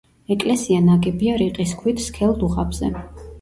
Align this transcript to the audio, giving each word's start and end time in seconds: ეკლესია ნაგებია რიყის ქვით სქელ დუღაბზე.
ეკლესია 0.35 0.79
ნაგებია 0.85 1.35
რიყის 1.41 1.75
ქვით 1.83 2.03
სქელ 2.07 2.35
დუღაბზე. 2.41 2.91